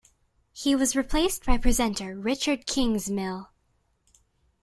[0.51, 3.49] He was replaced by presenter Richard Kingsmill.